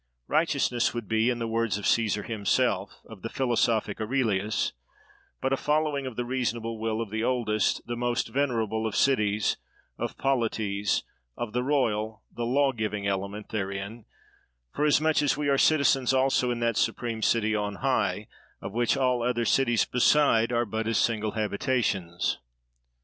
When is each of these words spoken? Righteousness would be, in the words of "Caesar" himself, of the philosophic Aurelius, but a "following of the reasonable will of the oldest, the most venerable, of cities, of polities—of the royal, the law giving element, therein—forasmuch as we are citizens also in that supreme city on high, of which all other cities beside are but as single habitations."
Righteousness 0.27 0.95
would 0.95 1.07
be, 1.07 1.29
in 1.29 1.37
the 1.37 1.47
words 1.47 1.77
of 1.77 1.85
"Caesar" 1.85 2.23
himself, 2.23 3.01
of 3.05 3.21
the 3.21 3.29
philosophic 3.29 4.01
Aurelius, 4.01 4.73
but 5.39 5.53
a 5.53 5.57
"following 5.57 6.07
of 6.07 6.15
the 6.15 6.25
reasonable 6.25 6.79
will 6.79 7.01
of 7.01 7.11
the 7.11 7.23
oldest, 7.23 7.85
the 7.85 7.95
most 7.95 8.27
venerable, 8.29 8.87
of 8.87 8.95
cities, 8.95 9.57
of 9.99 10.17
polities—of 10.17 11.53
the 11.53 11.61
royal, 11.61 12.23
the 12.35 12.47
law 12.47 12.71
giving 12.71 13.05
element, 13.05 13.49
therein—forasmuch 13.49 15.21
as 15.21 15.37
we 15.37 15.49
are 15.49 15.59
citizens 15.59 16.15
also 16.15 16.49
in 16.49 16.61
that 16.61 16.77
supreme 16.77 17.21
city 17.21 17.55
on 17.55 17.75
high, 17.75 18.25
of 18.59 18.73
which 18.73 18.97
all 18.97 19.21
other 19.21 19.45
cities 19.45 19.85
beside 19.85 20.51
are 20.51 20.65
but 20.65 20.87
as 20.87 20.97
single 20.97 21.33
habitations." 21.33 22.39